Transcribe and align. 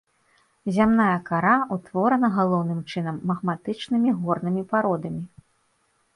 Зямная 0.77 1.17
кара 1.27 1.51
ўтворана 1.75 2.29
галоўным 2.39 2.81
чынам 2.95 3.21
магматычнымі 3.33 4.09
горнымі 4.25 4.61
пародамі. 4.75 5.23